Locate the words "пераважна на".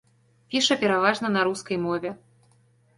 0.85-1.47